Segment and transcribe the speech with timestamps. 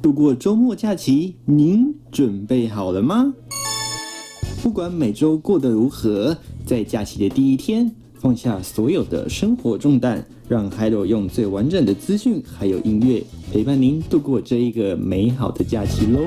[0.00, 3.34] 度过周末假期，您准备好了吗？
[4.62, 13.22] 不管每周过得如何，在假期的第一天，放下所有的生活重担，让海螺用最完整的资讯还有音乐
[13.52, 16.20] 陪伴您度过这一个美好的假期喽。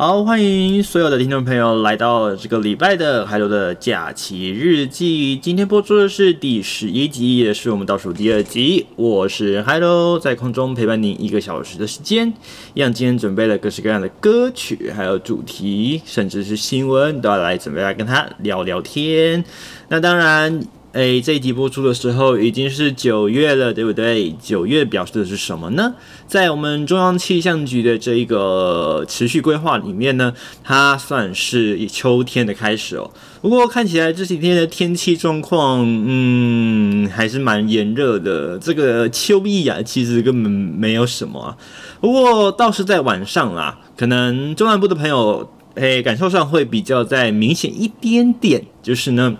[0.00, 5.36] 好，欢迎所有的听众朋友来到这个礼拜的 Hello 的假期日记。
[5.36, 8.86] 今天播出的是第十一集，也是我们倒数第二集。
[8.96, 12.32] 我是 Hello，在空中陪伴您一个小时的时间。
[12.76, 19.44] 样，今天准备了各式各样的歌曲，还有主题，甚至是新闻，都要来准备来跟他聊聊天。
[19.88, 20.62] 那当然。
[20.92, 24.32] 哎，这一集播出的时候已经是九月了，对不对？
[24.42, 25.94] 九月表示的是什么呢？
[26.26, 33.08] 在我们中央气象局的这一个持续规划里面呢，它算是秋天的开始哦。
[33.40, 38.58] 不过看起来这几天的天气状况，嗯，还是蛮炎热的。
[38.58, 41.56] 这个秋意啊，其实根本没有什么。
[42.00, 49.36] 不过倒是在晚上啦，可能中南部的朋友，哎，感受上会比较再明显一点点，就是呢。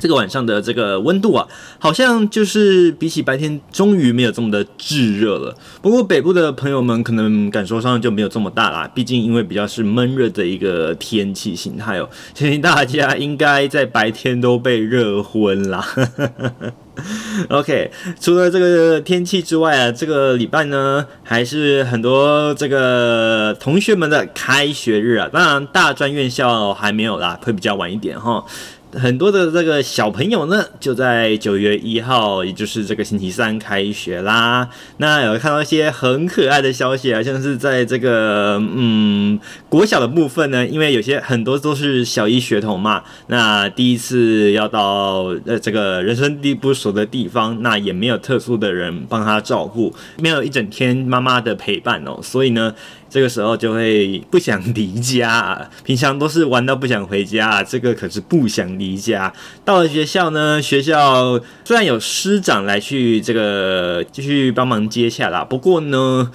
[0.00, 1.46] 这个晚上的这个温度啊，
[1.78, 5.54] 好像就是比起白天，终于没有这么的炙热了。
[5.80, 12.08] 不过北部的朋友们可能感受上就没有这么大啦，毕竟因为比较是闷热的一个天气形态哦。
[12.34, 15.86] 相信大家应该在白天都被热昏啦。
[17.48, 17.90] OK，
[18.20, 25.28] 除了这个天气之外啊，这个礼拜呢，还是很多这个同学们的开学日啊。
[25.32, 28.44] 当然，大专院校还没有啦，会比较晚一点哈。
[28.92, 34.68] 很多的这个小朋友呢，就在九月一号，也就是这个星期三开学啦。
[34.96, 52.74] 那有看到一些很可爱的消息啊，像是在这个嗯国小的部分呢，因为有些很多都是小一学童嘛，那第一次要到呃这个人生地不熟的地方，那也没有特殊的人帮他照顾，没有一整天妈妈的陪伴哦，所以呢。
[53.10, 59.32] 这个时候就会不想离家啊， 平常都是玩到不想回家，这个可是不想离家。
[59.64, 66.30] 到了学校呢，学校虽然有师长来去这个继续帮忙接下啦，不过呢，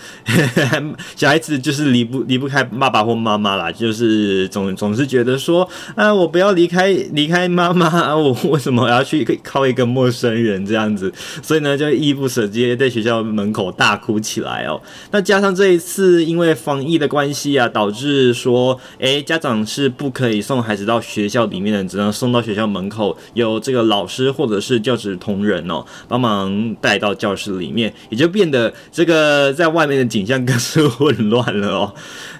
[1.15, 11.13] 小孩子就是离不离不开爸爸或妈妈啦，就是总总是觉得说，啊，我不要离开离开妈妈，我为什么要去靠一个陌生人这样子？
[11.41, 14.81] 所以呢，就依依不舍，直接在学校门口大哭起来哦。
[15.11, 31.93] 那加上这一次，因为防疫的关系啊，导致说，诶，家长是不可以送孩子到学校里面的，只能送到学校门口，有这个老师或者是教职同仁哦，帮忙带到教室里面，也就变得这个在外面的景象更是混乱了哦。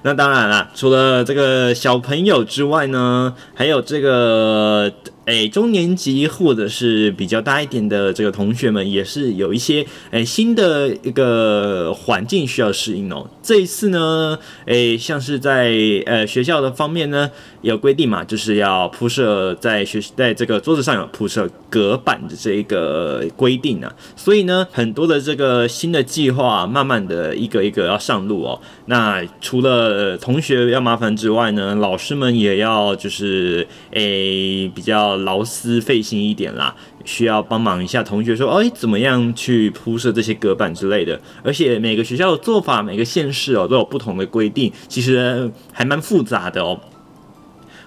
[0.06, 4.94] 那当然啦，除了这个小朋友之外呢，还有这个。
[5.26, 13.28] 诶，中年级或者是比较大一点的这个同学们，也是有一些诶新的一个环境需要适应哦。
[13.42, 15.74] 这一次呢，诶，像是在
[16.06, 23.92] 呃学校的方面呢，有规定嘛，就是要铺设在学在这个桌子上有铺设隔板的这一个规定啊。
[24.16, 28.62] 所以呢，很多的这个新的计划，慢慢的一个一个要上路哦。
[28.86, 35.16] 那除了呃同学要麻烦之外呢，老师们也要就是诶比较。
[35.26, 41.20] 劳思费心一点啦，需要帮忙一下同学说，哎，怎么样去铺设这些隔板之类的？
[41.42, 46.80] 而且每个学校的做法，每个县市哦都有不同的规定，其实还蛮复杂的哦。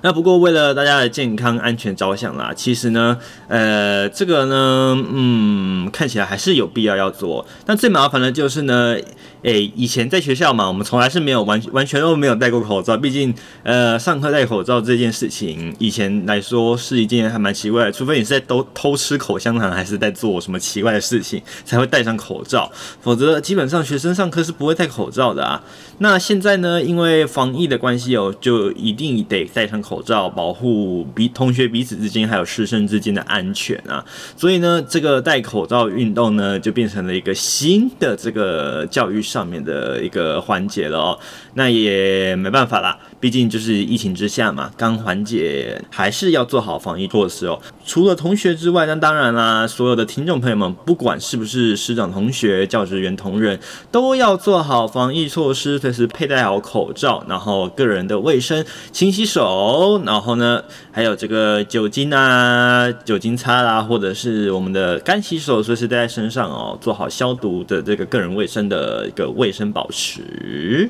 [0.02, 7.46] 那不过为了大家的健康安全着想啦，其实呢，呃，这个呢，嗯，看起来还是有必要要做。
[7.66, 8.96] 但最麻烦的就是呢。
[9.42, 12.96] 诶，以前在学校嘛，我们从来是没有完完全都没有戴过口罩。
[12.96, 13.32] 毕竟，
[13.62, 17.92] 呃，上课戴口罩这件事情，以前来说是一件还蛮奇怪的。
[17.92, 22.70] 除非你是在偷偷吃口香糖，还是在做什么奇怪的事情，才会戴上口罩。
[23.00, 25.62] 否则，基本上学生上课是不会戴口罩的啊。
[25.98, 34.04] 那现在呢，因为防疫的关系哦，就一定得戴上口罩，保护彼同学彼此之间还有师生之间的安全啊。
[34.36, 41.18] 所以呢，这个戴口罩运动呢，就变成了一个新的这个教育上面的一个环节了哦，
[41.54, 47.60] 那也没办法啦，毕竟就是疫情之下嘛，刚缓解，还是要做好防疫措施哦。
[47.84, 53.60] 除了同学之外，那当然啦，所有的听众朋友们，不管是不是师长、同学、教职员、同仁，
[53.92, 69.10] 都要做好防疫措施，随时佩戴好口罩，然后个人的卫生，勤洗手，然后呢，还有这个酒精啊，酒精擦啦，或者是我们的干洗手，随时带在身上哦，做好消毒的这个个人卫生的一。
[69.18, 70.88] 个卫生保持。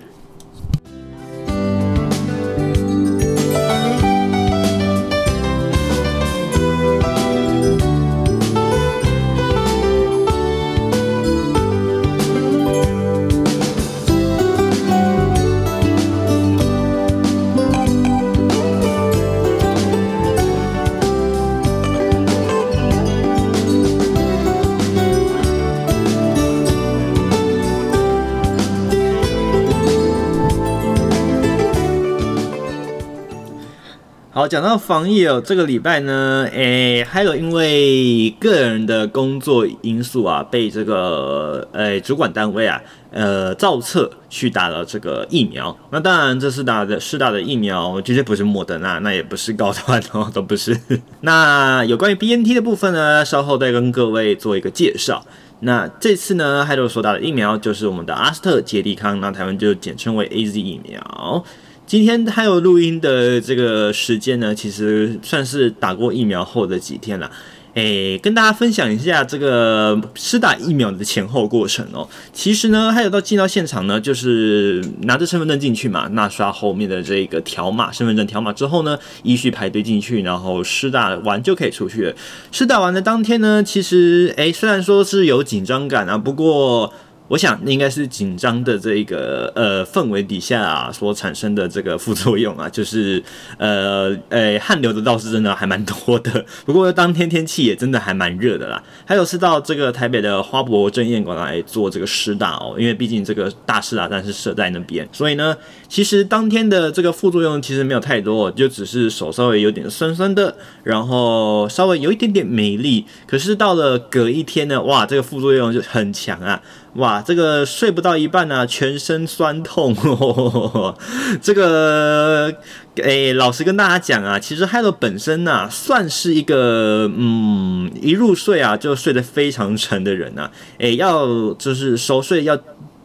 [34.49, 42.81] 讲到防疫哦，这个礼拜呢，诶，还有因为个人的工作因素啊，被这个诶主管单位啊，
[43.11, 45.77] 呃，造册去打了这个疫苗。
[45.91, 50.75] 那当然，这次打的是打的疫苗绝对不是莫德纳，那也不是高端哦，都不是。
[51.21, 55.23] 那有关于 BNT 的部分呢，稍后再跟各位做一个介绍。
[55.61, 61.45] 那这次呢，还有所打的疫苗就是我们的阿斯特捷利康，那台湾就简称为 AZ 疫苗。
[61.89, 67.31] 今天还有录音的这个时间呢，其实算是打过疫苗后的几天了。
[67.73, 72.07] 诶，跟大家分享一下这个施打疫苗的前后过程哦。
[72.31, 82.15] 其实呢，还有到进到现场呢，就是拿着身份证进去嘛，那刷后面的这个条码，身份证条码之后呢，依序排队进去，然后施打完就可以出去了。
[82.53, 86.93] 施打完的当天呢，其实诶，虽然说是有紧张感啊，不过。
[87.29, 93.23] 我想应该是紧张的这个呃氛围底下啊所产生的这个副作用啊，就是
[93.59, 96.45] 呃呃汗流的倒是真的还蛮多的。
[96.65, 98.83] 不过当天天气也真的还蛮热的啦。
[99.05, 105.57] 还有是到这个台北的花博正宴馆来做这个施打哦，因为毕竟这个大施打站是设在那边，所以呢，
[105.89, 113.05] 其实当天的这个副作用其实没有太多，就只是手稍微有点酸酸的，然后稍微有一点点没力。
[113.27, 116.63] 可是到了隔一天呢，哇，这个副作用就很强啊。
[116.95, 119.95] 哇，这个睡不到一半呢、全身酸痛。
[119.95, 120.99] 呵 呵
[121.41, 122.53] 这个，
[122.97, 130.51] 诶，老实跟大家讲啊，其实 Hello 本身呢、算是一个，嗯，一入睡啊就睡得非常沉的人呐、啊。
[130.79, 132.59] 诶，要就是熟睡要。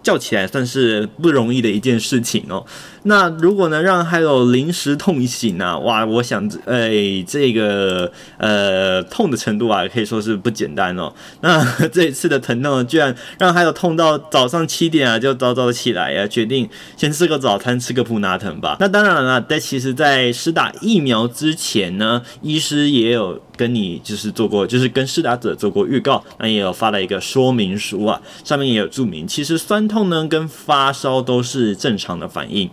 [0.03, 2.63] 叫起来算是不容易的一件事情哦。
[3.05, 11.11] 那如果能让还有临时痛醒啊，哇，我想，哎，这个呃痛的程度啊，可以说是不简单哦。
[11.41, 18.77] 那这一次的疼痛，居然让还有痛到早上七点啊，就早早起来呀、啊，决定先吃个早餐，吃个普拿疼吧。
[18.79, 23.41] 那当然了，但其实，在施打疫苗之前呢，医师也有。
[23.55, 32.69] 跟你就是做过，就是跟施打者做过预告，那也有发了一个说明书啊，上面也有注明，其实酸痛呢跟发烧都是正常的反应。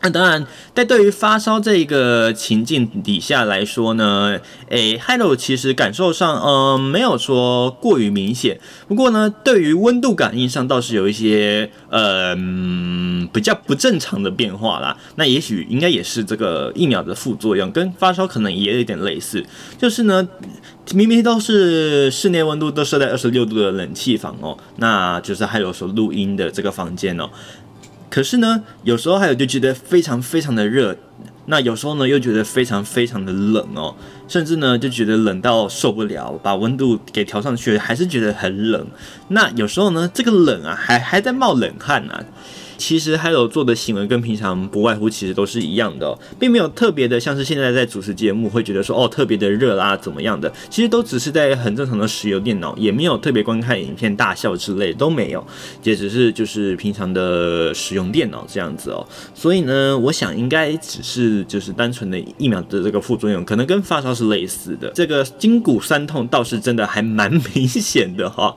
[0.00, 8.60] 那当然，在对于发烧这个情境底下来说呢，诶，Hello 其实感受上，嗯、呃，没有说过于明显。
[8.86, 12.36] 不过呢，对于温度感应上倒是有一些，呃，
[13.32, 14.96] 比较不正常的变化啦。
[15.16, 19.44] 那也许应该也是这个疫苗的副作用，跟发烧可能也有一点类似。
[19.76, 20.28] 就是呢，
[20.94, 27.28] 明明都是室内温度都设在二十六度的冷气房哦，那就是 Hello 所录音的这个房间哦。
[28.10, 30.96] 可是呢，有时候还有就觉得非常非常的热，
[31.46, 33.94] 那有时候呢又觉得非常非常的冷哦，
[34.26, 38.86] 甚至呢就觉得冷到受不了，把温度给调上去，还是觉得很冷。
[39.28, 42.24] 那有时候呢，这个冷啊还还在冒冷汗啊。
[42.78, 55.44] 其实还有做的行为跟平常不外乎其实都是一样的，并没有特别的，像是现在在主持节目会觉得说哦特别的热啦怎么样的，其实都只是在很正常的使用电脑，也没有特别观看影片大笑之类都没有，
[55.82, 59.04] 也只是就是平常的使用电脑这样子哦。
[59.34, 64.88] 所以呢，我想应该只是就是单纯的疫苗的这个副作用，可能跟发烧是类似的。
[64.94, 68.56] 这个筋骨酸痛倒是真的还蛮明显的哈。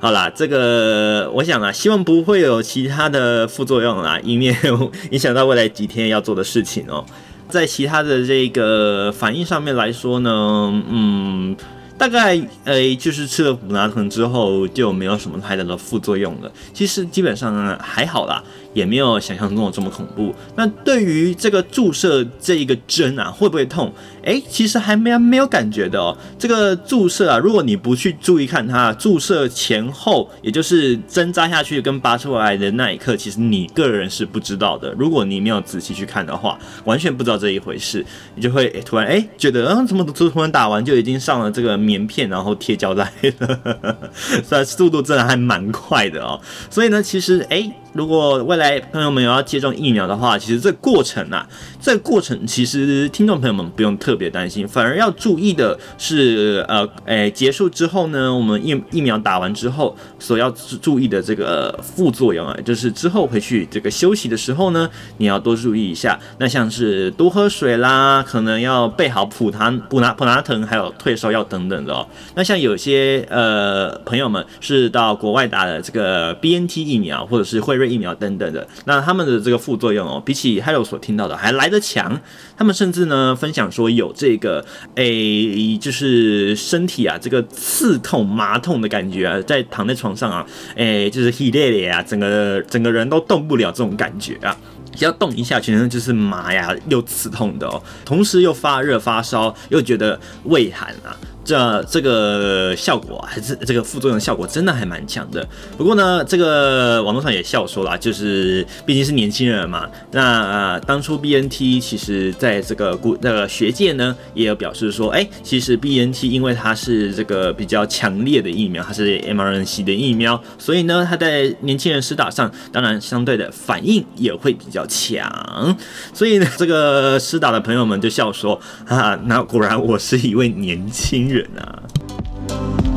[0.00, 3.48] 好啦，这个我想啊，希望不会有其他的。
[3.52, 4.56] 副作用啦，以免
[5.12, 7.04] 影响到未来几天要做的事情哦。
[7.50, 11.54] 在其他的这个反应上面来说呢，嗯，
[11.98, 16.50] 大概诶，就是吃了普拿疼之后就没有什么太大的副作用了。
[16.72, 18.42] 其实基本上还好啦。
[18.74, 20.34] 也没有想象中的这么恐怖。
[20.56, 23.92] 那对于这个注射这一个针啊，会不会痛？
[24.22, 26.16] 诶，其实还没没有感觉的哦。
[26.38, 34.92] 这个注射啊，如果你不去注意看它，注射前后，也就是针扎下去跟拔出来的那一刻，其实你个人是不知道的。
[34.98, 43.96] 如果你没有仔细去看的话，完全不知道这一回事，你就会诶突然诶觉得，嗯，怎么突突然打完就已经上了这个棉片，然后贴胶带了，
[44.44, 46.40] 虽然速度真的还蛮快的哦。
[46.70, 47.72] 所以呢，其实诶。
[47.92, 51.46] 如果未来朋友们有要接种疫苗的话，其实这过程啊，
[51.82, 66.18] 这个过程其实听众朋友们不用特别担心，反而要注意的是，呃，诶，结束之后呢，我们疫疫苗打完之后所要注意的这个副作用啊，就是之后回去这个休息的时候呢，你要多注意一下。
[66.38, 72.06] 那像是多喝水啦，可能要备好普糖普拿普拿疼，还有退烧药等等的哦。
[72.34, 77.92] 那像有些呃朋友们是到国外打的这个 BNT 疫苗，或者是辉瑞。
[77.92, 82.20] 疫苗等等的，那他们的这个副作用哦，比起 Hello 所听到的还来的强。
[82.56, 84.64] 他们甚至呢分享说有这个
[84.94, 94.56] 诶、就是身体啊这个刺痛麻痛的感觉啊，在躺在床上啊，诶、就是 heat 啊，整个整个人都动不了这种感觉啊。
[94.94, 101.16] 只要动一下，全身就是麻呀，又刺痛的哦，同时又发热发烧，又觉得畏寒啊。
[101.44, 105.46] 这这个效果还是这个副作用效果真的还蛮强的。
[105.76, 109.88] 不过呢，这个网络上也笑说啦，就是毕竟是年轻人嘛。
[110.12, 125.76] 那、呃、当初 BNT 其实在这个古那个学界呢，也有表示说，哎，其实 BNT 因为它是这个比较强烈的疫苗，它是 mRNA 的疫苗，所以呢，它在年轻人施打上，当然相对的反应也会比较强。
[126.14, 131.46] 所以呢，这个施打的朋友们就笑说，啊，那果然我是一位年轻人。
[131.56, 132.91] 啊。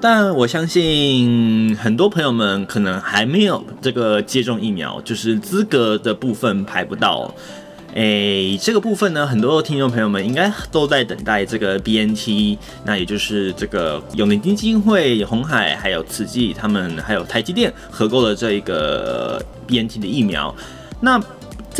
[0.00, 7.34] 但我相信很多朋友们可能还没有这个接种疫苗，就是资格的部分排不到。
[7.92, 20.54] 诶，这个部分呢，很多听众朋友们应该都在等待这个 BNT，那也就是这个永龄基金会、红海还有慈济他们还有台积电合购的这一个 BNT 的疫苗，
[21.00, 21.20] 那。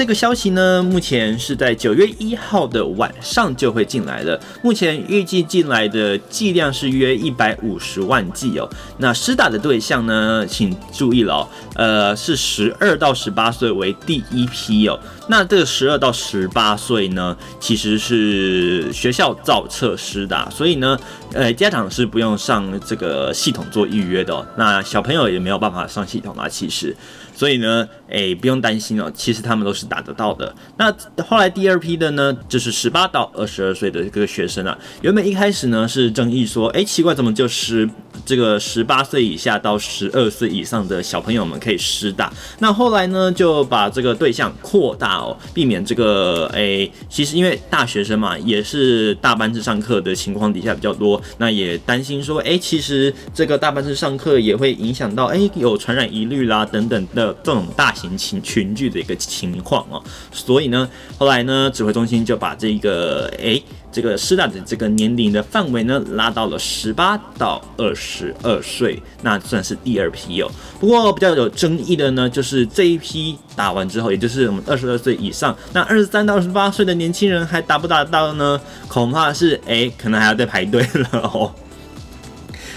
[0.00, 4.40] 这个消息呢，目前是在九月一号的晚上就会进来了。
[4.62, 8.66] 目前预计进来的剂量是约一百五十万剂哦。
[8.97, 14.99] 那施打的对象呢，请注意了哦，呃，是十二到十八岁为第一批哦。
[15.28, 20.99] 那这个十二到十八岁呢，其实是学校造册施打，所以呢，
[21.35, 24.47] 呃，家长是不用上这个系统做预约的哦。
[24.57, 26.97] 那小朋友也没有办法上系统啊，其实。
[27.33, 30.54] 所以呢，诶，不用担心哦，其实他们都是打得到的。
[30.76, 37.88] 那后来第二批的呢，就是十八到二十二岁的这个学生啊，原本一开始呢是争议说，诶，奇怪，怎么就十
[38.24, 42.32] 这个十八岁以下到十二岁以上的小朋友们可以施打？
[42.58, 57.30] 那后来呢就把这个对象扩大哦，避免这个诶，其实因为大学生嘛，也是大班制上课的情况底下比较多，那也担心说，诶，其实这个大班制上课也会影响到，诶，有传染疑虑啦等等的。
[57.42, 60.02] 这种大型群群聚的一个情况哦，
[60.33, 60.88] 所以呢，
[61.19, 70.50] 后来呢，指挥中心就把这个诶，这个施打的这个年龄的范围呢，拉到了十八到二十二岁，那算是第二批哦。
[70.78, 78.61] 不过比较有争议的呢，就是这一批打完之后，也就是我们二十二岁以上，那二十三到二十八岁的年轻人还打不打到呢？
[78.88, 81.52] 恐怕是诶，可能还要再排队了哦。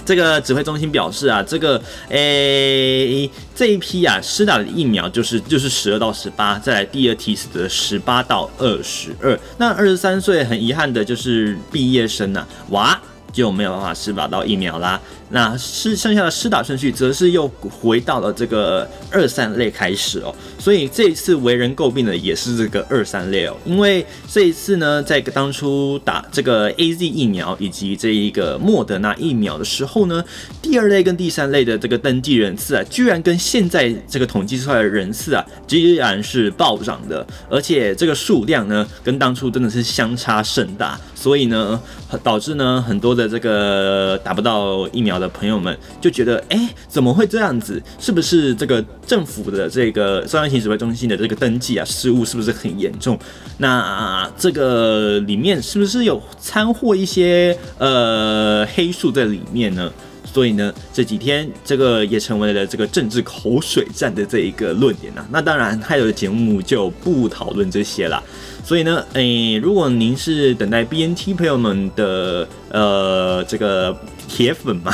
[0.05, 12.99] 这个指挥中心表示啊，这个诶这一批啊施打的疫苗就是就是十二到十八，再来第二批是的十八到二十二，那二十三岁很遗憾的就是毕业生啊，哇
[13.31, 14.99] 就没有办法施打到疫苗啦。
[15.33, 20.33] 那是剩下的施打顺序，则是又回到了这个二三类开始哦。
[20.59, 23.57] 所以这一次为人诟病的也是这个二三类哦。
[23.65, 30.23] 因为这一次呢，在当初打这个 AZ 疫苗以及这一个莫德纳疫苗的时候呢，
[30.61, 40.99] 第二类跟第三类的这个登记人次啊，居然跟现在这个统计出来的人次啊，居然是暴涨的，而且这个数量呢，跟当初真的是相差甚大。
[41.15, 41.81] 所以呢，
[42.21, 47.81] 导致呢很多的这个打不到疫苗的的朋友们就觉得，哎，怎么会这样子？
[47.97, 53.17] 是不是这个政府的这个中央疫情指挥中心的这个登记啊失误是不是很严重？
[53.57, 59.91] 那这个里面是不是有掺和一些呃黑数在里面呢？
[60.25, 65.23] 所以呢，这几天这个也成为了这个政治口水战的这一个论点啊。
[65.29, 68.23] 那当然，还有的节目就不讨论这些了。
[68.63, 73.95] 所以呢，诶，如果您是等待 BNT 朋友们的呃这个
[74.27, 74.93] 铁粉嘛，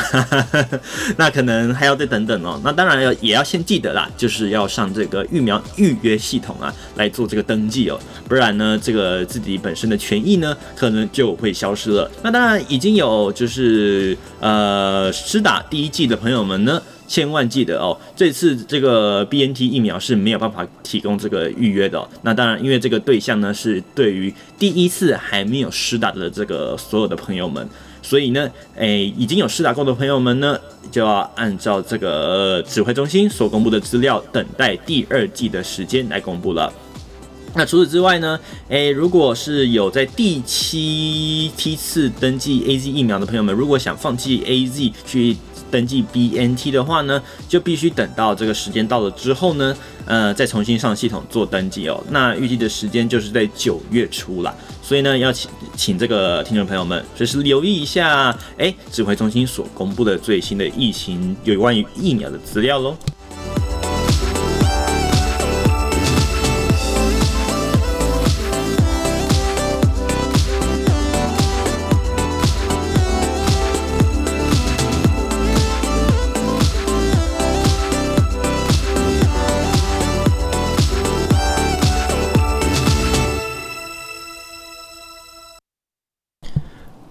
[1.16, 2.60] 那可能还要再等等哦。
[2.64, 12.10] 那当然要也要先记得啦，就是要上这个疫苗预约系统啊来做这个登记哦，不然呢，这个自己本身的权益呢可能就会消失了。
[12.24, 16.82] 那当然已经有就是呃施打第一剂的朋友们呢。
[17.10, 22.08] 千万记得哦，这次这个 BNT 疫苗是没有办法提供这个预约的。
[22.22, 27.68] 那当然，因为这个对象呢是对于第一次还没有施打的这个所有的朋友们，
[28.04, 30.56] 所以呢，诶，已经有施打过的朋友们呢，
[30.92, 36.72] 就要按照这个指挥中心所公布的资料，等待第二季的时间来公布了。
[37.56, 38.40] 那除此之外呢？
[38.68, 45.36] 诶，如果是有在第七梯次登记 AZ 疫苗的朋友们，如果想放弃 AZ 去
[45.72, 52.04] 登记 BNT 的话呢，就必须等到这个时间到了之后呢，呃，再重新上系统做登记哦。
[52.10, 62.96] 那预计的时间就是在九月初啦，所以呢，要请请这个听众朋友们随时留意一下，诶，指挥中心所公布的最新的疫情有关于疫苗的资料喽。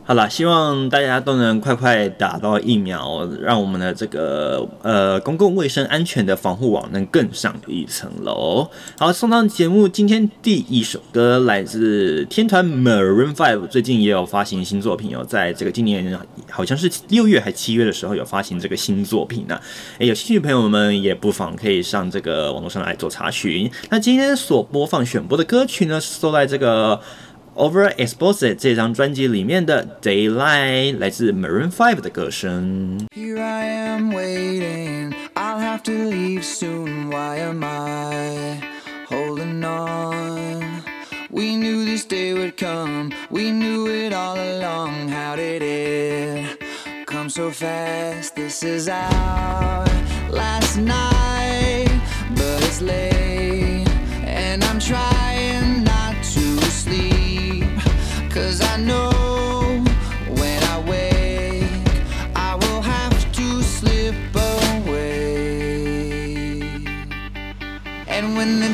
[0.09, 8.67] 好了，希望大家都能快快打到疫苗，让我们的这个呃公共卫生安全的防护网能更上一层楼。
[8.99, 19.61] 好，送上节目今天第一首歌来自天团 Maroon Five，最近也有发行新作品哦，在这个今年好像是六月还七月的时候有发行这个新作品呢、啊。
[19.99, 23.71] 诶，有兴趣的朋友们也不妨可以上这个网络上来做查询。
[23.91, 26.99] 那今天所播放选播的歌曲呢，是收在这个。
[27.58, 33.08] Overexposed 这张专辑里面的 Daylight 来自 Maroon 5的歌声。
[33.16, 37.12] Here I am waiting, I'll have to leave soon.
[37.12, 38.60] Why am I
[39.08, 40.82] holding on?
[41.30, 45.10] We knew this day would come, we knew it all along.
[45.10, 46.60] How did it
[47.06, 48.36] come so fast?
[48.36, 49.86] This is our
[50.32, 51.90] last night,
[52.36, 53.27] but it's late,
[58.39, 59.11] Cause I know
[60.41, 61.65] when I wake,
[62.37, 65.11] I will have to slip away.
[68.07, 68.73] And when the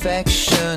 [0.00, 0.67] perfection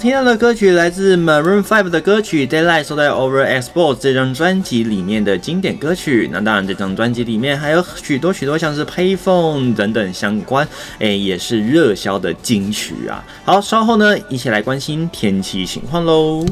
[0.00, 6.26] 听到的歌曲来自 Maroon Five 的歌曲《Daylight》，收在《Over Export》这张专辑里面的经典歌曲。
[6.32, 10.66] 那当然，这张专辑里面还有许多许多像是 Payphone 等等相关，
[11.00, 13.22] 哎，也是热销的金曲啊。
[13.44, 16.46] 好，稍后呢，一起来关心天气情况喽。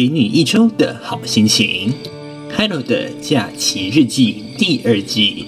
[0.00, 1.92] 给你一周的好心情。
[2.56, 5.44] Hello 的假期日记第二季。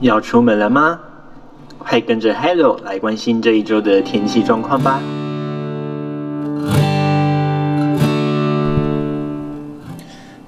[0.00, 0.98] 要出门了吗？
[1.76, 5.02] 快跟着 Hello 来关心这一周的天气状况吧。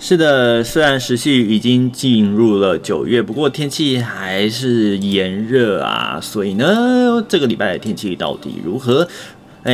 [0.08, 6.20] 是的，虽然时序已经进入了九月，不过天气还是炎热啊。
[6.22, 9.08] 所以呢，这个礼拜的天气到底如何？
[9.64, 9.72] 哎，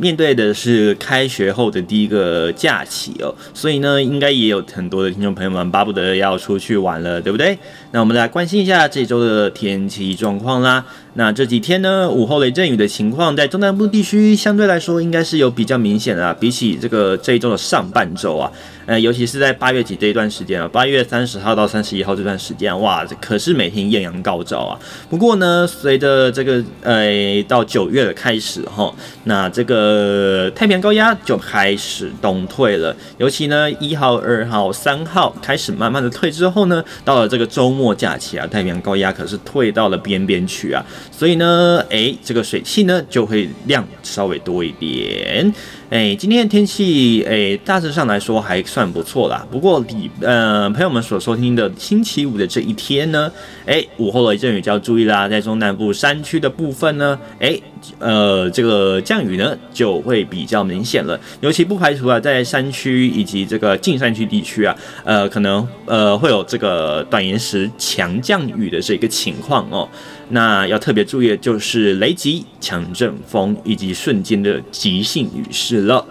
[0.00, 7.58] 面对的是开学后的第一个假期哦，所以呢，应该也有很多的听众朋友们巴不得要出去玩了，对不对？
[7.92, 10.84] 那我们来关心一下这周的天气状况啦。
[11.14, 18.50] 那这几天呢，午后雷阵雨的情况在中南部地区相对来说应该是有比较明显的啊，比起这个这一周的上半周啊。
[18.84, 24.76] 呃，尤其是在八月底这一段时间啊，八月三十号到三十一号这段时间，哇，这可是每天艳阳高照啊。
[25.08, 28.92] 不过呢，随着这个呃到九月的开始哈，
[29.24, 32.96] 那这个太平洋高压就开始东退了。
[33.18, 40.80] 尤其呢，一号、二号、三号开始慢慢的退之后呢，到了这个周末末假期啊，太平洋高压可是退到了边边去啊。
[41.22, 45.54] 所以呢，哎，这个水汽呢就会量稍微多一点。
[45.88, 49.46] 哎，今天的天气，哎，大致上来说还算不错啦。
[49.48, 53.30] 不过，你呃，朋友们所收听的星期五的这一天呢，
[53.66, 57.56] 哎，午后雷阵雨就要注意啦，在中南部山区的部分呢，哎，
[58.00, 61.20] 呃，这个降雨呢就会比较明显了。
[61.40, 69.88] 尤其不排除啊，在山区以及这个近山区地区啊，呃，可能呃会有这个短延时强降雨的这个情况哦。
[70.34, 76.04] 那要特别注意的就是雷击、强阵风以及瞬间的急性雨势了。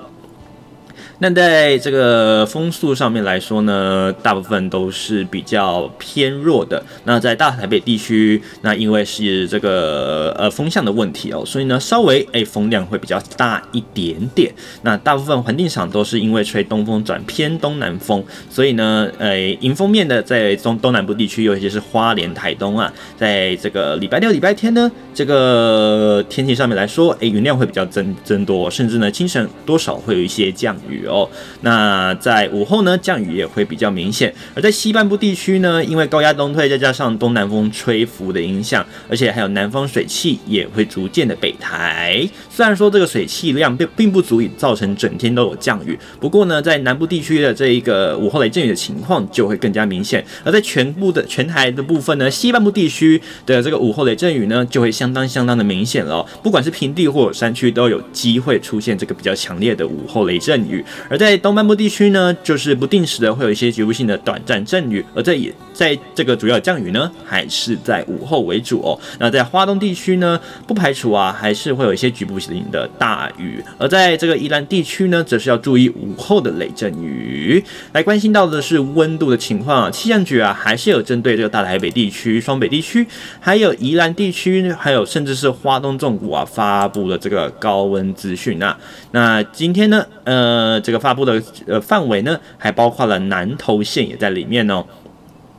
[1.24, 6.84] 那在这个风速上面来说呢，大部分都是比较偏弱的。
[7.04, 14.52] 那在大台北地区，那因为是这个呃风向的问题哦，所以呢稍微诶风量会比较大一点点。
[14.82, 31.08] 那大部分环境场都是因为吹东风转偏东南风，所以呢，呃迎风面的在中东南部地区，尤其是花莲、台东啊，在这个礼拜六、礼拜天呢，这个天气上面来说，诶云量会比较增增多，甚至呢清晨多少会有一些降雨。
[31.11, 31.30] 哦，哦
[31.62, 34.34] 那在午后呢，降雨也会比较明显。
[34.56, 42.28] 而在西半部地区呢，因为高压东退，再加上东南风吹拂的影响，而且还有南方水汽也会逐渐的北抬。
[42.50, 50.26] 虽然说这个水汽量并并不足以造成整天都有降雨，不过呢，在南部地区的这一个午后雷阵雨的情况就会更加明显。
[50.44, 56.26] 而在全部的全台的部分呢，西半部地区的这个午后雷阵雨呢，就会相当相当的明显了。
[56.42, 60.84] 不管是平地或者山区，都有机会出现这个比较强烈的午后雷阵雨。
[61.10, 69.00] 而在东半部地区呢，就是不定时的会有一些局部性的短暂阵雨，而这也在这个主要降雨呢，还是在午后为主哦。
[69.20, 73.64] 那在花东地区呢，不排除啊，还是会有一些局部性的大雨。
[73.78, 77.64] 而在这个宜兰地区呢，则是要注意午后的雷阵雨。
[77.94, 83.06] 来关心到的是温度的情况，气象局啊，还是有针对这个大台北地区、双北地区，
[83.40, 88.78] 还有宜兰地区，还有甚至是花东纵谷啊，发布了这个高温资讯啊。
[89.12, 94.86] 那今天呢，呃，这个发布的呃范围呢，还包括了南投县也在里面哦。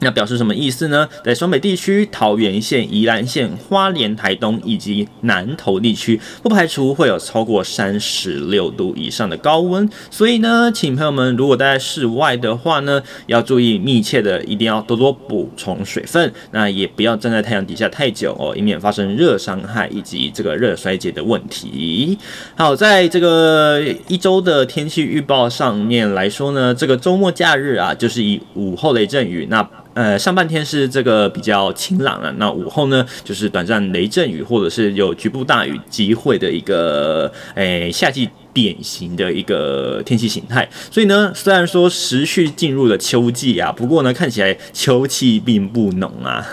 [0.03, 1.09] 那表示什么意思呢？
[1.25, 9.89] 在双北地区、桃园县、宜兰县、花莲、台东以及南投地区，不排除会有超过三十六度以上的高温。
[10.11, 16.33] 所以呢，请朋友们如果待在室外的话呢，要注意密切的，一定要多多补充水分。
[16.51, 22.19] 那也不要站在太阳底下太久哦，以免发生热伤害以及这个热衰竭的问题。
[22.57, 29.65] 好，在这个一周的天气预报上面来说呢，这个周末假日啊，就是以午后雷阵雨那。
[29.95, 38.29] 呃，上半天是这个比较晴朗了，那午后呢，就是短暂雷阵雨或者是有局部大雨机会的一个，诶，夏季。
[38.53, 46.47] 典型的一个天气形态，所以呢，虽然说时序进入了秋季啊，不过呢，看起来秋气并不浓啊。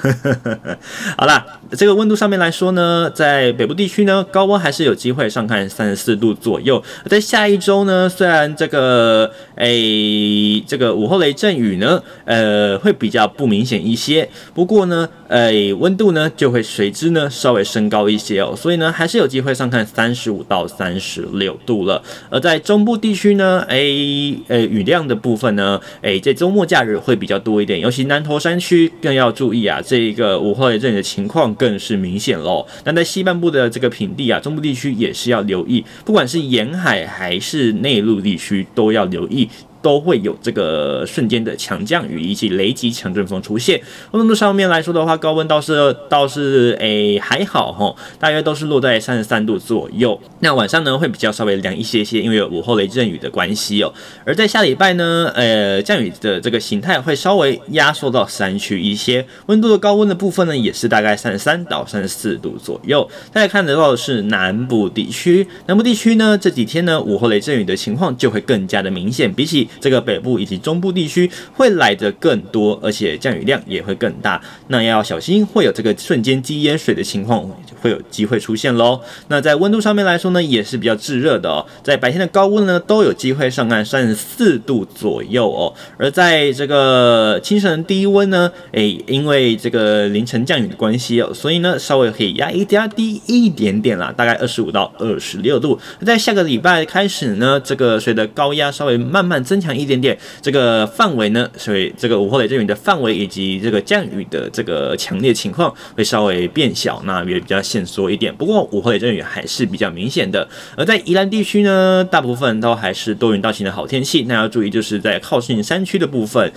[1.18, 6.82] 好啦，这个温度上面来说呢，在北部地区呢，高温还是有机会上看三十四度左右。
[7.08, 21.89] 在下一周呢，虽然这个诶，这个午后雷阵雨呢，呃，会比较不明显一些，不过呢，诶，温度呢就会随之呢稍微升高一些哦，所以呢，还是有机会上看三十五到三十六度。
[22.30, 32.66] 而在中部地区呢，诶、欸，诶，雨量的部分呢，诶、欸，在周末假日会比较多一点，尤其南投山区更要注意啊，这一个午后雷阵雨的情况更是明显喽。
[32.84, 39.48] 那在西半部的这个平地啊，中部地区也是要留意，不管是沿海还是内陆地区都要留意。
[39.82, 43.82] 都会有这个瞬间的强降雨以及雷击强阵风出现。
[44.12, 50.20] 温度上面来说的话，高温倒是倒是诶还好哈，大约都是落在三十三度左右。
[50.40, 53.94] 那晚上呢会比较稍微凉一些些，因为有午后雷阵雨的关系哦。
[54.26, 63.10] 而在下礼拜呢，呃，降雨的这个形态会稍微压缩到山区一些，温度的高温的部分呢也是大概三十三到三十四度左右。
[63.32, 74.42] 大家看得到的是南部地区，南部地区呢这几天呢午后雷阵雨的情况就会更加的明显，比起这个北部以及中部地区会来得更多，而且降雨量也会更大。
[74.68, 77.50] 那要小心会有这个瞬间积淹水的情况，
[77.82, 79.02] 会有机会出现喽。
[79.28, 81.66] 那在温度上面来说呢，也是比较炙热的哦。
[81.84, 85.74] 在白天的高温呢，都有机会上岸三十四度左右哦。
[85.98, 95.80] 而在这个清晨低温呢，诶，因为这个凌晨降雨的关系哦，所以呢稍微可以压一压低一点点啦，大概二十五到二十六度。
[96.06, 108.36] 在下个礼拜开始呢，这个随着高压稍微慢慢增强一点点，这个范围呢，所以这个午后雷阵雨的范围以及这个降雨的这个强烈情况会稍微变小，那也比较限缩一点。
[108.36, 110.48] 不过午后雷阵雨还是比较明显的。
[110.76, 114.24] 而在宜兰地区呢，大部分都还是多云到晴的好天气。
[114.28, 116.52] 那要注意，就是在靠近山区的部分，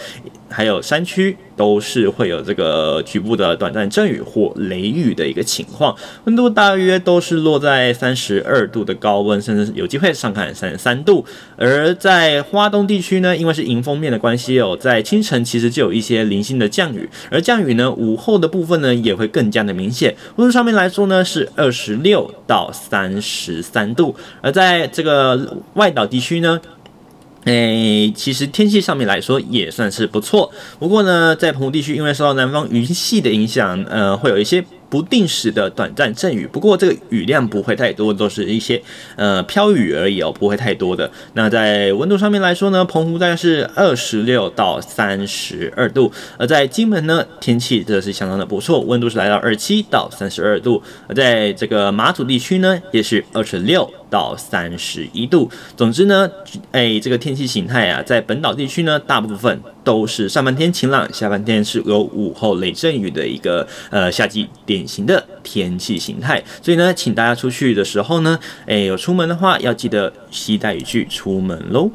[0.52, 1.36] 还有山区。
[1.54, 11.24] 都是会有这个局部的短暂阵雨或雷雨的一个情况，温度大约都是落在三十二度的高温，甚至有机会上看三十三度。
[11.56, 20.16] 而在花东地区呢，因为是迎风面的关系哦，在清晨其实就有一些零星的降雨，而降雨呢，午后的部分呢也会更加的明显。
[20.36, 26.58] 温度上面来说呢，是二十六到三十三度，而在这个外岛地区呢。
[27.44, 30.52] 诶，其实天气上面来说也算是不错。
[30.78, 34.64] 不过呢，在澎湖地区，因为受到南方云系的影响，呃，会有一些。
[34.92, 38.82] 不定时的短暂阵雨，不过这个雨量不会太多，都是一些
[39.16, 41.10] 呃飘雨而已哦，不会太多的。
[41.32, 50.82] 那在温度上面来说呢，澎湖大概是二十六到三十二度，而在金门呢，天气则是相当的不错，温度是来到二七到三十二度。
[51.08, 55.50] 而在这个马祖地区呢，也是二十六到三十一度。
[55.76, 56.30] 总之呢，
[56.70, 59.58] 哎，这个天气形态啊，在本岛地区呢，大部分。
[59.84, 71.90] 都是上半天晴朗，下半天是有午后雷阵雨的一个呃夏季典型的天气形态，所以呢，请大家出去的时候呢，哎，有出门的话要记得携带雨具出门喽。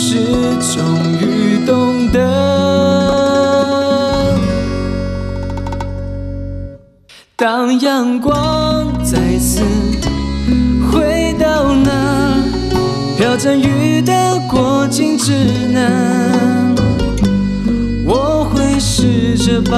[0.00, 0.14] 是
[0.60, 0.78] 终
[1.20, 2.18] 于懂得，
[7.34, 9.60] 当阳光再次
[10.88, 12.36] 回到那
[13.16, 15.32] 飘着雨的过境之
[15.72, 16.72] 南，
[18.06, 19.76] 我会试着把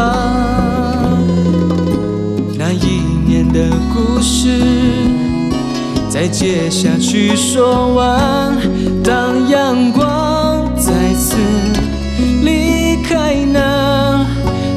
[2.59, 3.41] 那一年。
[3.53, 4.61] 的故事
[6.09, 8.55] 再接下去说完。
[9.03, 10.10] 当阳光
[10.91, 11.37] 再次
[12.43, 14.27] 离开那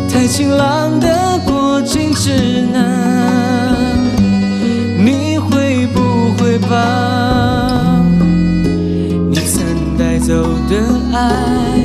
[0.07, 3.97] 太晴朗的过境之南，
[4.99, 7.99] 你会不会把
[9.31, 10.33] 你曾带走
[10.69, 10.77] 的
[11.17, 11.81] 爱，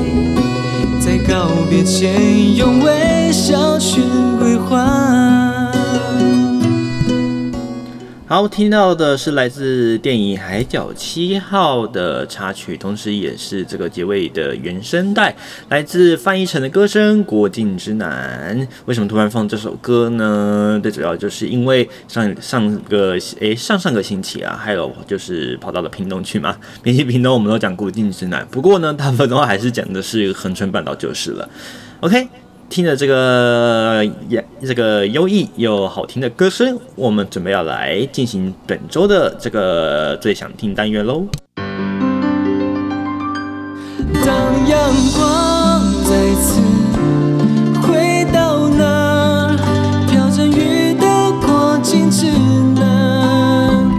[1.01, 4.03] 在告别前，用微笑去
[4.39, 5.48] 归还。
[8.29, 15.35] 好，听到的是来自电影《海角七号》的插曲，同时也是这个结尾的原声带，
[15.71, 18.55] 来自范逸臣的歌声《国境之南》。
[18.85, 20.79] 为什么突然放这首歌呢？
[20.83, 26.55] 最主要就是因为上上个诶上上个星期啊，还有就是跑到了屏东去嘛。
[26.83, 31.49] 每期屏东我们都讲国境之南，不过呢，大部分的话还是讲的是恒春半岛就是了。
[32.01, 32.29] OK。
[32.69, 41.27] 听着这个呀，这个优异又好听的歌声，我们准备要来进行本周的这个最想听单元喽。
[44.25, 44.79] 当阳
[45.17, 46.61] 光再次
[47.83, 49.57] 回到那
[50.11, 52.27] 飘着雨的国境之
[52.77, 53.91] 南，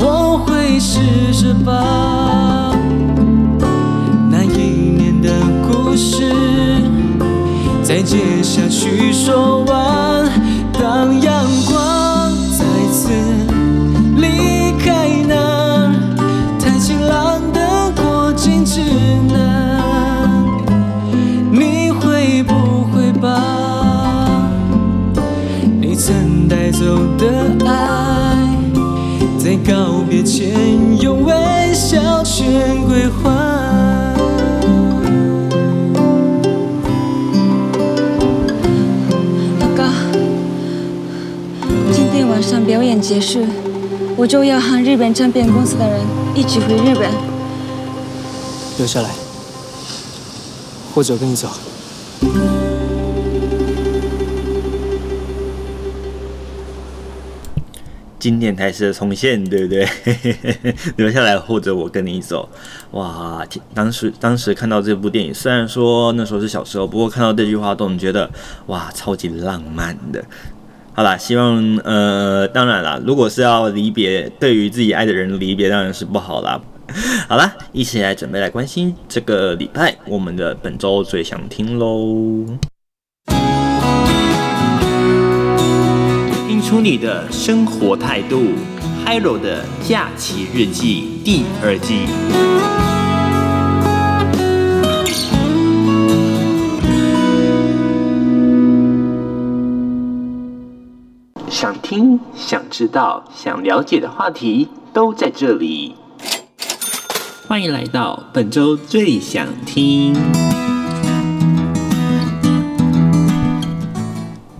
[0.00, 0.98] 我会试
[1.32, 2.07] 着把
[8.58, 10.07] 下去说完，
[42.88, 43.44] 演结束，
[44.16, 46.00] 我就要和日本唱片公司的人
[46.34, 47.10] 一起回日本。
[48.78, 49.10] 留下来，
[50.94, 51.50] 或者跟你走。
[58.18, 59.86] 经典台词的重现，对不对？
[60.96, 62.48] 留下来，或者我跟你走。
[62.92, 68.30] 哇，当时当时看到这部电影，虽然说那时候是小时候，不过看到这句话都能觉得
[68.68, 70.24] 哇，超级浪漫的。
[70.98, 76.60] 好啦，希望呃，当然啦，如果是要离别，对于自己爱的人离别，当然是不好啦。
[77.28, 82.46] 好啦，一起来准备来关心这个礼拜我们的本周最想听喽。
[86.48, 88.46] 听出你的生活态度
[89.06, 92.08] ，Hiro 的假期日记第二季。
[101.88, 105.94] 听、想知道、想了解的话题都在这里。
[107.46, 110.14] 欢迎来到本周最想听。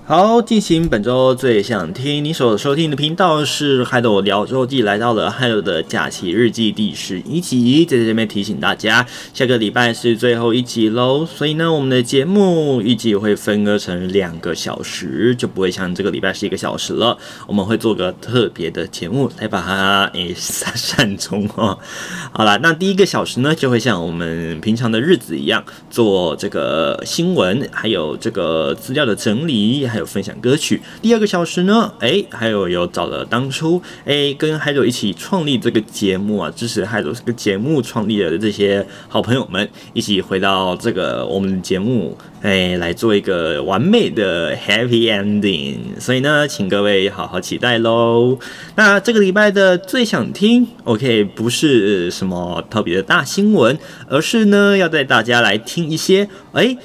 [0.09, 2.25] 好，进行本周最想听。
[2.25, 7.85] 你所收听的频道是 Hiro 聊周记，来到了 Hiro 的假期日记第十一集。
[7.85, 11.27] 在这边提醒大家，下个礼拜是最后一集喽。
[11.27, 17.18] 所以呢，我们的节目预计会分割成两个小时，就不会像这个礼拜是一个小时了。
[17.47, 21.79] 我们会做个特别的节目来把它诶散善终哦。
[22.33, 29.87] 好了，那第一个小时呢，就会像我们平常的日子一样，做这个新闻，还有这个资料的整理。
[29.97, 45.98] 还还有分享歌曲，第二个小时呢，哎，还有有找了当初哎跟海斗一起创立这个节目啊，支持海斗这个节目创立的这些好朋友们，一起回到这个我们的节目，哎，来做一个完美的 Happy Ending。
[45.98, 48.38] 所以呢，请各位好好期待喽。
[48.76, 53.76] 那这个礼拜的最想听，OK，不是什么特别的大新闻，
[54.08, 56.76] 而是呢要带大家来听一些哎。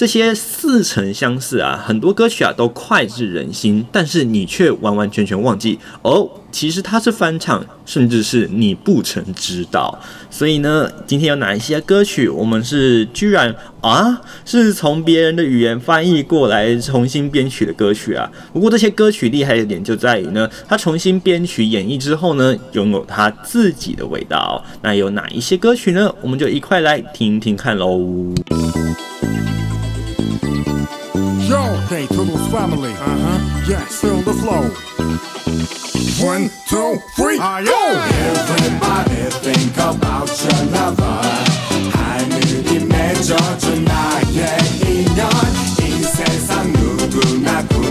[0.00, 10.00] 这些似曾相识啊，很多歌曲啊都脍炙人心，但是你却完完全全忘记哦，其实它是翻唱，甚至是你不曾知道。
[10.30, 18.26] 所以呢，今天有哪一些歌曲，我们是居然啊，是从别人的语言翻译过来重新编曲的歌曲啊？
[18.54, 24.64] 不过这些歌曲厉害的点就在于呢，它重新编曲演绎之后呢，拥有它自己的味道。
[24.80, 26.10] 那有哪一些歌曲呢？
[26.22, 28.00] 我们就一块来听听看喽。
[31.90, 32.92] Day, Toodles family.
[32.92, 33.64] Uh-huh.
[33.68, 34.70] Yeah, still the flow.
[36.24, 37.82] One, two, three, ah, go!
[38.30, 41.18] Everybody think about your lover.
[41.90, 42.40] Hani
[42.76, 45.50] imece tonight, yeah, inyon.
[45.82, 47.90] İnse sanuduna kun.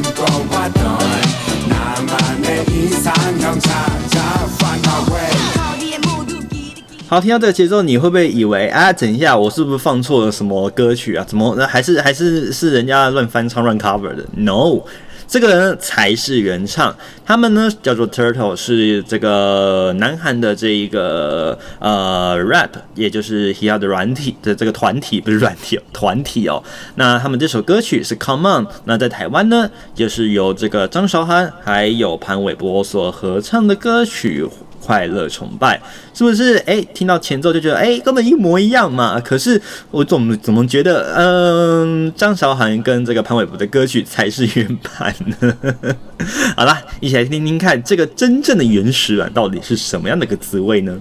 [7.10, 8.94] 好，听到这个节奏，你会不会以为啊？
[8.94, 11.26] 等一下，我是不是放错了什么歌曲啊？
[11.28, 14.82] 怎么那还是还是是人家乱翻唱乱 cover 的？No，
[15.28, 16.96] 这个呢才是原唱。
[17.26, 26.62] 他们呢叫做 Turtle，是这个南韩的这一个呃 rap，也就是 HIYA 的软体的这个团体，不是软体，团体哦。
[26.94, 34.48] 那他们这首歌曲是 Come On，那在台湾呢，就是由这个张韶涵还有潘玮柏所合唱的歌曲。
[34.90, 35.80] 快乐崇拜
[36.16, 36.58] 是不是？
[36.66, 39.22] 哎，听到前奏就觉得哎，根本一模一样嘛。
[39.24, 39.62] 可是
[39.92, 45.56] 我总怎么觉得，嗯、张韶涵跟这个潘玮柏的歌曲才是原版呢？
[46.58, 50.98] 好啦，一起来听听看这个真正的原始版到底是什么样的一个滋味呢？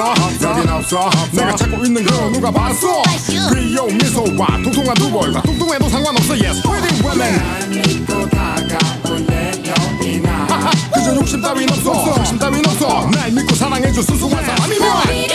[0.00, 3.02] 없어 여긴 없어 내가 찾고 있는 거 누가 봤어?
[3.28, 6.62] 귀여운 미소와 통통한 두골과 뚱뚱해도 상관없어 yes.
[6.62, 8.42] Pretty women.
[10.94, 12.14] 그저 욕심 따윈 없어.
[12.18, 13.10] 욕심 따윈 없어.
[13.10, 15.31] 날 믿고 사랑해줘 순수한 사람이면.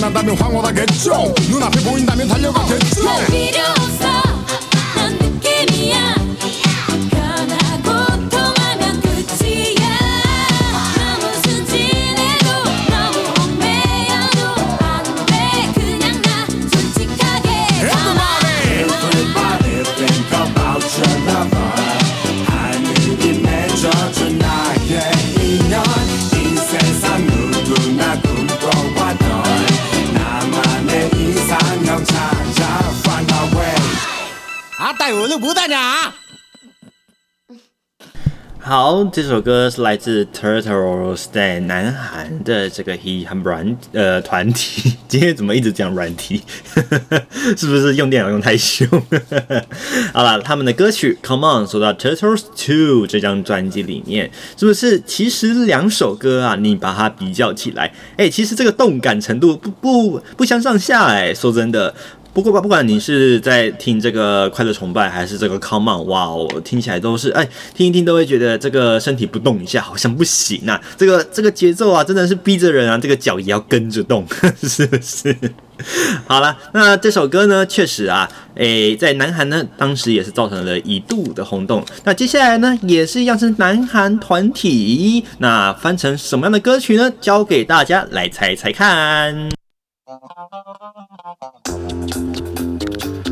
[0.00, 1.34] 만난다면 황홀하겠죠?
[1.50, 3.02] 눈앞에 보인다면 달려가겠죠?
[3.28, 3.79] 네.
[38.62, 44.96] 好，这首歌是来自 Turtles 在南韩的这个 He 和软呃团体。
[45.08, 46.42] 今天怎么一直讲软体？
[47.56, 48.86] 是不是用电脑用太凶？
[50.12, 61.94] 好了，他们的歌曲 Come On 说到 Turtles Two 这张专辑里面，是不是其实两首歌啊，你把它比较起来，哎、其实这个动感程度不不不相上下哎、欸，说真的。
[62.32, 70.80] 不过吧，不管你是在听这个快乐崇拜，还是这个 Come On，哇，哦听起来都是哎，听一听都会觉得这个身体不动一下好像不行啊。
[70.96, 74.24] 这个这个节奏啊，真的是逼着人啊，这个脚也要跟着动，
[74.62, 75.36] 是不是？
[76.26, 81.84] 好了，那这首歌呢，确实啊，诶，在南韩呢，当时也是造成了一度的轰动。
[82.04, 87.10] 那接下来呢，也是一样是南韩团体，那翻成什么样的歌曲呢？
[87.20, 89.59] 交给大家来猜猜看。
[90.10, 90.28] Thank
[93.28, 93.29] you.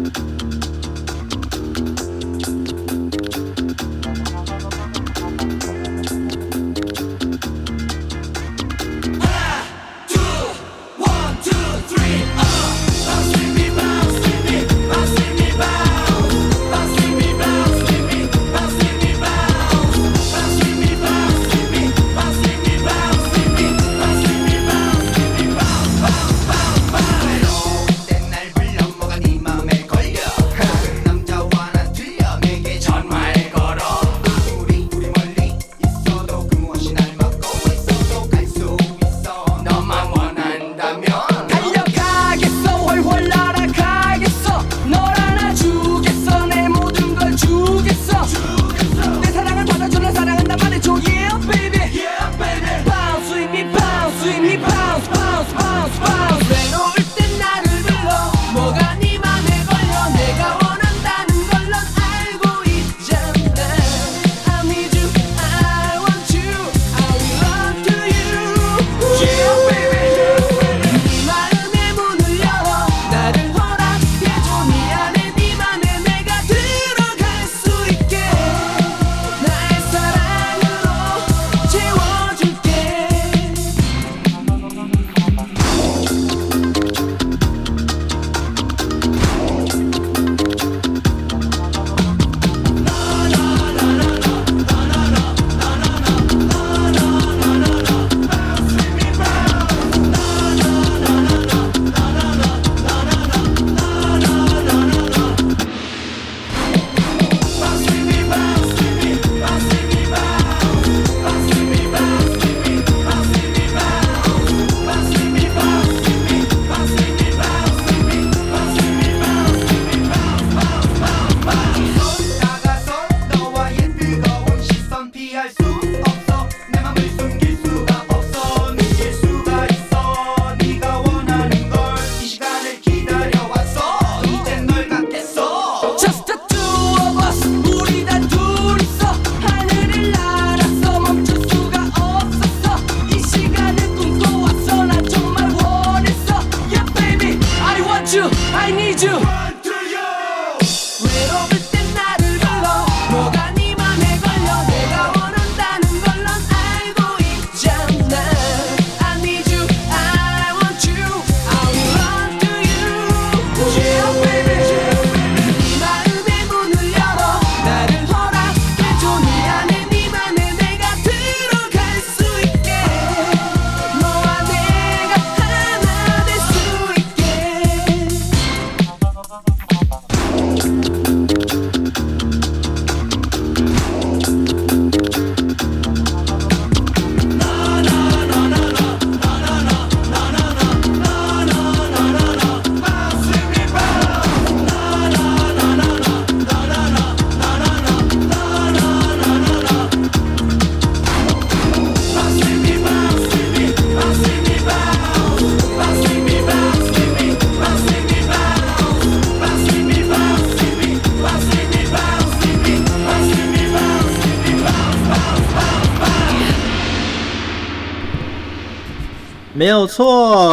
[219.98, 220.47] 错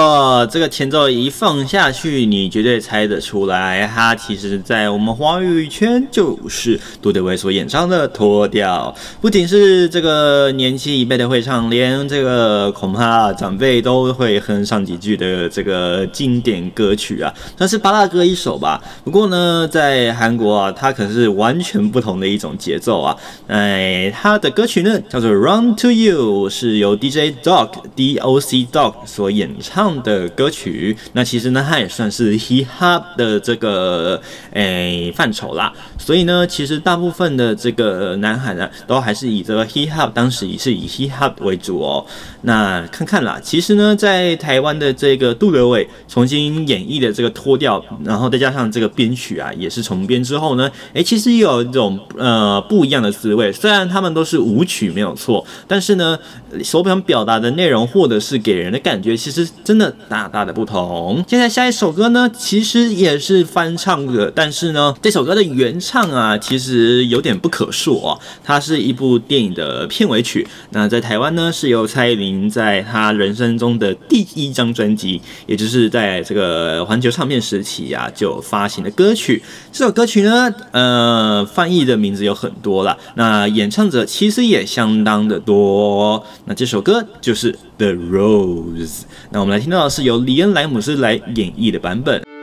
[0.46, 8.94] 这个前奏一放下去，你绝对猜得出来，它其实在我们华语圈就是杜德伟所演唱的《脱掉》。
[9.22, 18.82] 不仅是这个年轻一辈的会唱，连这个恐怕长辈都会哼上几句的这个经典歌曲啊，算是八大歌一首吧。
[19.04, 23.16] 不过呢，在韩国啊，它可是完全不同的一种节奏啊。
[23.48, 28.94] 哎，它的歌曲呢叫做《Run to You》，是由 DJ Dog D O C Dog。
[29.06, 34.22] 所演唱的歌曲，那其实呢，它也算是 hip hop 的这个
[34.52, 35.74] 诶范畴啦。
[35.98, 42.06] 所以呢，其实大部分的这个南韩呢，都还是以这个 hip hop，当时也是以 hip hop 为主哦。
[42.42, 53.52] 那看看啦，其实呢，在台湾的这个杜德伟重新演绎的这个脱掉，然后再加上这个编曲啊，也是重编之后呢，诶，其实有一种呃不一样的滋味。
[53.52, 56.20] 虽然他们都是舞曲没有错，但是呢，
[56.64, 61.24] 所想表达的内容或者是给人的感觉，其实真的打大的不同。
[61.28, 68.20] 现在下一首歌呢，其实也是翻唱的，但是呢，这首歌的原唱啊，其实有点不可说哦。
[68.44, 70.48] 它是一部电影的片尾曲。
[70.72, 79.42] 那在台湾呢，是由蔡依林在她人生中的第一张专辑，也就是在这个环球唱片时期啊，就发行的歌曲。
[79.72, 82.98] 这首歌曲呢，呃，翻译的名字有很多了。
[83.16, 86.24] 那演唱者其实也相当的多。
[86.46, 89.02] 那这首歌就是《The Rose》。
[89.32, 92.35] 那我们来听到的是由李恩莱姆斯来演绎的版本。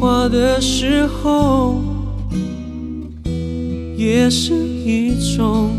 [0.00, 1.78] 话的时候，
[3.98, 5.70] 也是一种，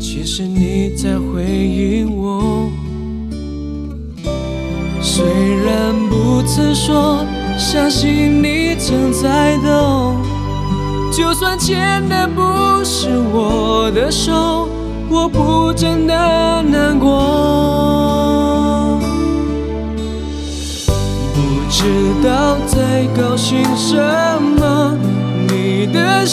[0.00, 2.68] 其实你在回应我。
[5.00, 5.24] 虽
[5.64, 7.24] 然不曾说，
[7.56, 10.16] 相信你正在懂。
[11.12, 12.41] 就算牵的不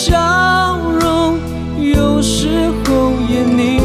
[0.01, 1.37] 笑容
[1.77, 2.47] 有时
[2.85, 3.83] 候也宁可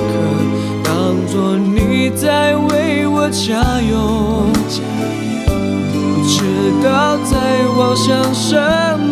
[0.85, 4.47] 当作你在为我加油。
[5.93, 6.37] 不知
[6.85, 8.55] 道在妄想什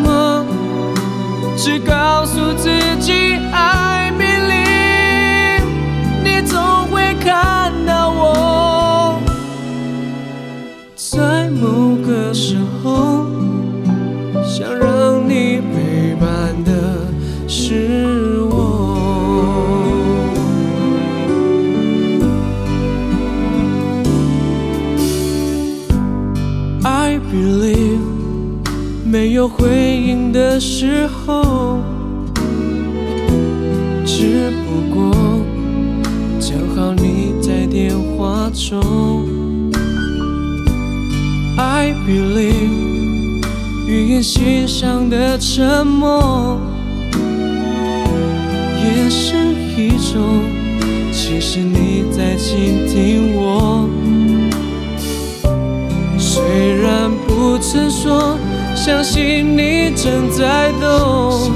[0.04, 0.46] 么，
[1.56, 2.81] 只告诉自己
[30.52, 31.80] 的时候，
[34.04, 35.10] 只不过
[36.38, 39.24] 正好你在电话中。
[41.56, 43.40] I believe，
[43.88, 46.60] 语言欣赏的沉默，
[48.84, 49.34] 也是
[49.74, 50.42] 一种，
[51.14, 53.88] 其实你在倾听我。
[56.18, 56.42] 虽
[56.76, 58.36] 然不曾说，
[58.84, 61.52] 相信你正在懂。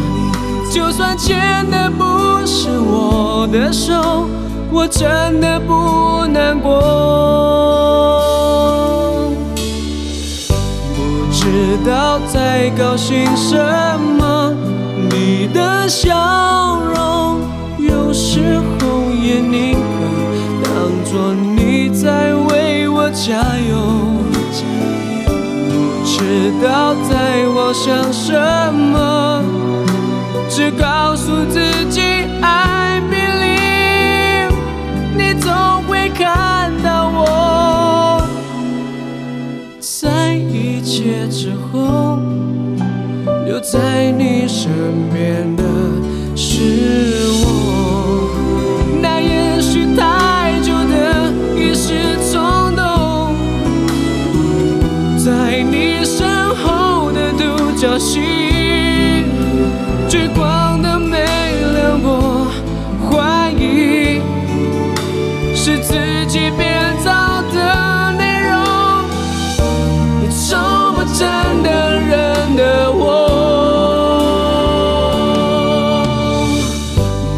[0.73, 4.29] 就算牵的不是我的手，
[4.71, 6.71] 我真的不难过。
[10.95, 13.57] 不知道在高兴什
[14.17, 14.55] 么，
[15.11, 17.41] 你的笑容
[17.81, 19.81] 有时候也宁可
[20.63, 20.73] 当
[21.05, 23.33] 作你在为我加
[23.69, 24.16] 油。
[26.39, 28.31] 知道在我想什
[28.75, 29.43] 么，
[30.51, 31.59] 只告诉自
[31.89, 32.03] 己
[32.43, 34.53] I believe，
[35.17, 35.51] 你总
[35.89, 38.23] 会看到我。
[39.81, 42.19] 在一切之后，
[43.47, 44.71] 留在你身
[45.11, 45.56] 边
[55.79, 58.23] 你身后的独角戏，
[60.09, 61.19] 聚光灯没
[61.75, 62.47] 亮我，
[63.05, 64.23] 怀疑
[65.55, 65.93] 是自
[66.27, 67.13] 己编造
[67.53, 68.55] 的内容。
[70.23, 70.59] 你从
[70.95, 71.29] 不真
[71.63, 71.69] 的
[72.09, 73.05] 认得我，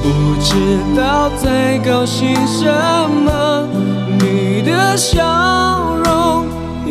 [0.01, 0.07] 不
[0.41, 0.49] 知
[0.97, 2.63] 道在高兴什
[3.25, 3.67] 么，
[4.21, 5.25] 你的笑
[6.05, 6.08] 容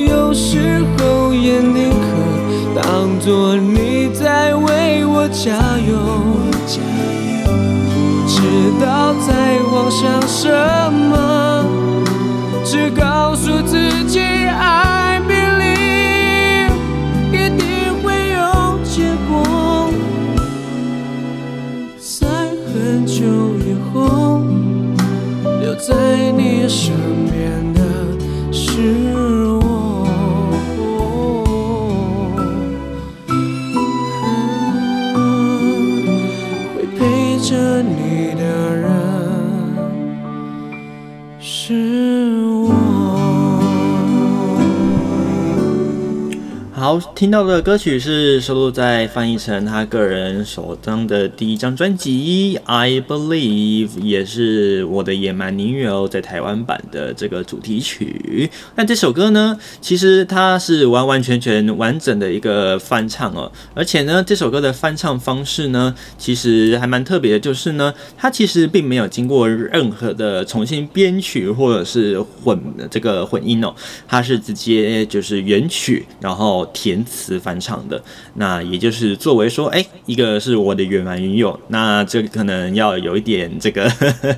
[0.09, 5.97] 有时候也宁可当作你在为我加油。
[7.45, 10.47] 不知道在妄想什
[10.93, 11.17] 么，
[47.17, 58.51] 听到的歌曲是收录在翻译成他个人首张的第一张专辑《I Believe》，也是我的野蛮女友在台湾版的这个主题曲。
[58.75, 72.61] 那这首歌呢，其实它是完完全全完整的一个翻唱哦，而且呢，这首歌的翻唱方式呢，其实还蛮特别的，就是呢，它其实并没有经过任何的重新编曲或者是混
[72.91, 73.73] 这个混音哦，
[74.07, 76.69] 它是直接就是原曲，然后。
[76.71, 77.99] 填词翻唱的，
[78.35, 84.35] 那也就是作为说，哎、一个是我的野蛮女友，那这可能要有一点这个，呵 呵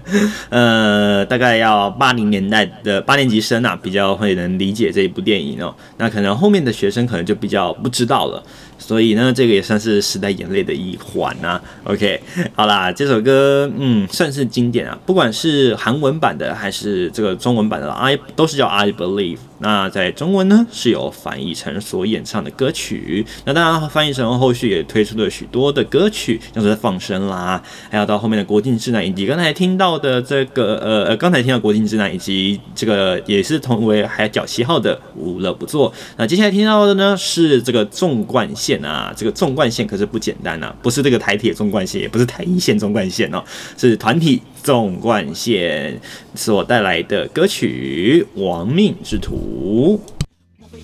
[0.49, 5.75] 呃，大概要八零年代的八年级生啊，比较会能理解这一部电影哦。
[5.97, 8.41] 那可能后面的学生可能就比较不知道了。
[8.77, 11.59] 所以呢，这个也算是时代眼泪的一环呐。
[11.83, 12.21] OK，
[12.53, 19.39] 好啦，这首歌嗯算是经典啊，不管是韩文版的还是这个中文版的，I 都是叫 I Believe。
[19.59, 23.25] 那在中文呢是由翻译成所演唱的歌曲。
[23.45, 35.93] 那当然翻译成后续也推出了许多的歌曲，像是放生啦，还有到后面的国境之南，以及刚才听到的这个呃呃刚才听到国境之南，以及这个也是同为海角七号的无乐不作。
[36.17, 38.79] 那接下来听到的呢是这个纵贯线。
[38.79, 43.43] 啊，这个纵贯线可是不简单啊，不是这个台铁纵贯线，也不是台一线纵贯线哦，
[43.77, 45.99] 是团体纵贯线
[46.33, 49.35] 所带来的歌曲《亡命之徒》。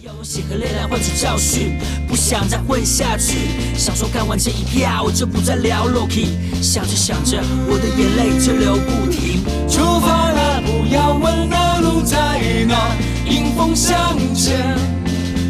[0.03, 3.37] 游戏和恋爱换取教训，不想再混下去，
[3.75, 6.27] 想说干完这一票我就不再聊 Loki，
[6.61, 9.43] 想着想着我的眼泪就流不停。
[9.67, 12.95] 出发了，不要问那路在哪，
[13.27, 14.77] 迎风向前。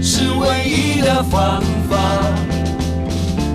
[0.02, 1.98] 是唯一的方法。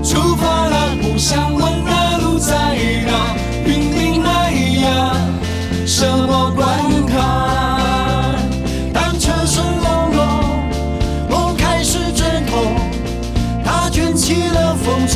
[0.02, 2.54] 出发了，不想问那路在
[3.06, 3.34] 哪，
[3.64, 5.16] 拼命爱呀，
[5.86, 6.99] 什么关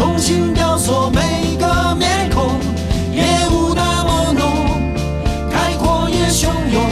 [0.05, 2.61] 重新雕塑每个面孔。
[3.11, 4.93] 夜雾那么浓，
[5.51, 6.85] 开阔也汹涌，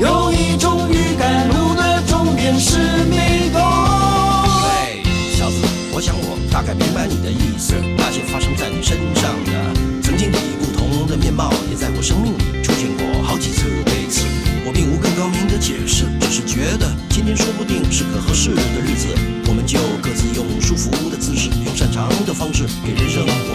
[0.00, 3.62] 有一种预感，路的终点是迷宫。
[3.62, 5.00] 喂，
[5.32, 5.58] 小子，
[5.94, 6.36] 我想我。
[6.50, 9.52] 大概明白你的意思，那些发生在你身上的，
[10.02, 13.62] 曾经以不同的面貌，也在我生命里出现过好几次。
[13.84, 14.26] 对此，
[14.66, 19.08] 我并无更高明的解释，只是觉得今天说不定是个合适的日子，
[19.46, 23.54] 我们就各自用舒服的姿势，用擅长的方式，给人生活，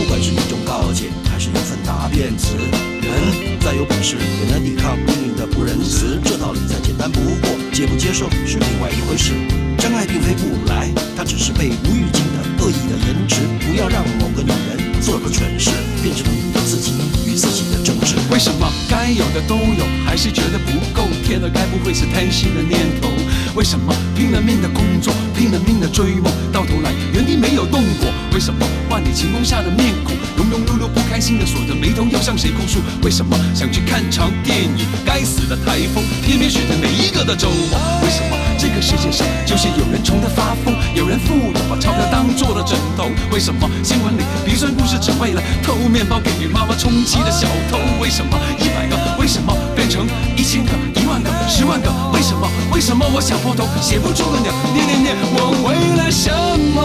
[0.00, 2.56] 不管是一种告诫，还是一份答辩词。
[3.04, 9.34] 人再有本事，也难抵抗命运的不仁慈，这道理再简单不过，接不接受是另外一回事。
[9.76, 13.44] 真爱并非不来，它只是被无预警的恶意的延迟。
[13.60, 15.70] 不要让某个女人做个蠢事，
[16.02, 16.92] 变成了自己
[17.26, 18.14] 与自己的争执。
[18.30, 21.08] 为什么该有的都有，还是觉得不够？
[21.24, 23.08] 天哪，该不会是贪心的念头？
[23.54, 28.12] 为什么拼了命的工作，拼了命的追梦，到头来原地没有动过？
[28.34, 30.14] 为什么万里晴空下的面孔，
[30.50, 32.80] 庸碌碌不开心的锁着眉头，要向谁控诉？
[33.02, 33.38] 为什么？
[33.54, 37.78] 想去看场电影，该死的台风偏偏选在每一个的周末？
[38.02, 38.36] 为什么？
[38.58, 43.08] 这个世界上就是有人穷得发疯，有人富有把钞票当做了枕头？
[43.32, 43.70] 为什么？
[43.82, 47.78] 新闻里鼻酸故事只为了偷面包给妈妈充饥的小偷？
[48.00, 48.36] 为什么？
[48.58, 49.54] 一百个为什么？
[49.76, 51.88] 变成一千个、一万个、十万个？
[52.12, 52.50] 为什么？
[52.72, 53.06] 为什么？
[53.14, 54.52] 我想破头写不出个鸟？
[54.74, 56.30] 念念念，我为了什
[56.74, 56.80] 么？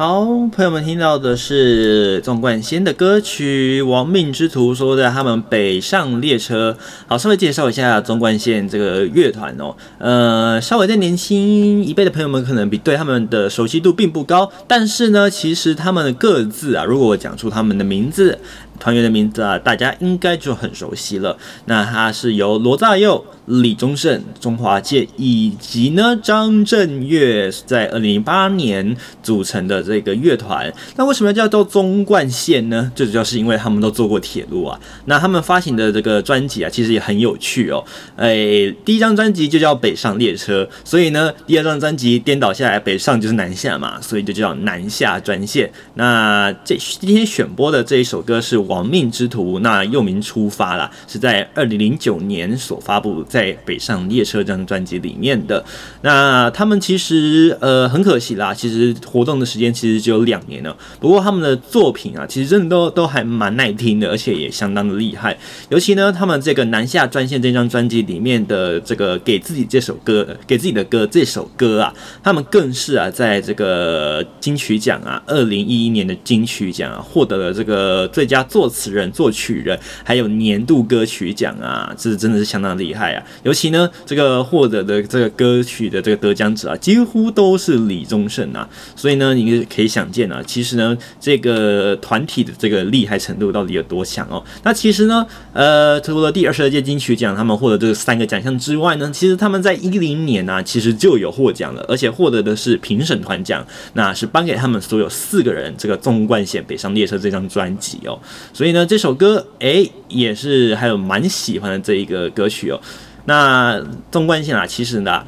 [0.00, 6.74] 好，朋友们听到的是纵贯线的歌曲《亡命之徒》，说的他们北上列车。
[7.06, 9.76] 好，稍微介绍一下纵贯线这个乐团哦。
[9.98, 18.38] 呃，稍微在年轻一辈的朋友们可能比对他们的熟悉度并不高，但是呢，其实他们的各自啊，如果我讲出他们的名字。
[18.82, 21.36] 团员的名字啊，大家应该就很熟悉了。
[21.66, 23.22] 那他是由罗大佑、
[23.62, 30.72] 李宗盛、钟华健以及呢张震岳在二零零八年组成的这个乐团。
[30.96, 32.90] 那为什么要叫做纵贯线呢？
[32.94, 34.80] 最主要是因为他们都坐过铁路啊。
[35.06, 37.84] 那他们发行的这个专辑啊，其实也很有趣哦。
[38.16, 45.70] 哎，第一张专辑就叫《北上列车》，所以呢，第二张专辑颠倒下来，北上就是南下嘛，所以就叫南下专线。
[45.94, 48.60] 那这今天选播的这一首歌是。
[48.60, 55.64] 亡命之徒》，那又名《出发》啦，是在二零零九年所发布在《在北上列车》这张专辑里面的。
[56.02, 60.76] 那他们其实呃很可惜啦，其实活动的时间其实只有两年了。
[61.00, 65.38] 不过他们的作品啊，其实真的都都还蛮耐听的，而且也相当的厉害。
[65.70, 83.19] 尤其呢，他们这个南下专线这张专辑里面的这个给自己这首歌，给自己的歌这首歌啊，他们更是啊，在这个金曲奖啊，二零一一年的金曲奖啊，获得了这个最佳作词人、作曲人，还有年度歌曲奖啊，这真的是相当厉害啊！
[83.42, 94.42] 尤其呢，这个获得的这个歌曲的这个得奖者啊，几乎都是李宗盛啊，所以呢，你可以想见啊，其实呢，这个团体的这个厉害程度到底有多强哦？
[94.62, 108.18] 那其实呢，呃，除了第二十二届金曲奖他们获得这三个奖项之外呢，其实他们在一零年啊，其实就有获奖了，而且获得的是评审团奖，那是颁给他们所有四个人这个纵贯线北上列车这张专辑哦。
[108.52, 112.80] 所以呢，这首歌哎，也是还有蛮喜欢的这一个歌曲哦。
[113.24, 115.22] 那纵贯线啊，其实呢。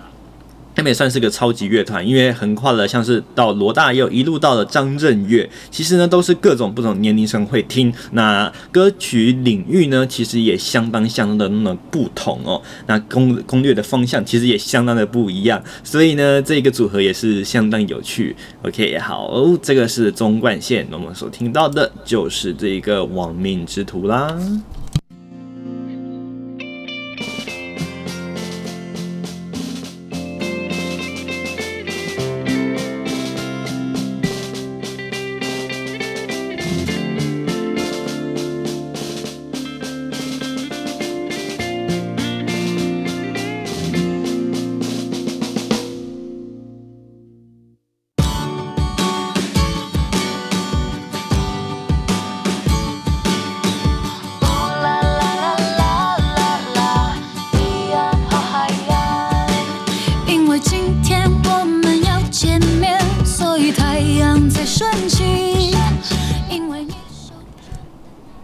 [0.74, 7.92] 他们也算是个超级乐团，因为横跨了像是到罗大佑一路到了张震岳，其实呢都是各种不同年龄层会听。
[8.12, 12.62] 那歌曲领域呢，其实也相当相当的那么不同哦。
[12.86, 18.34] 那攻攻略的方向其实也相当的不一样，所以呢这一个组合也是相当有趣。
[18.62, 19.30] OK，好，
[19.60, 24.34] 这个是中冠线，我们所听到的就是这一个亡命之徒啦。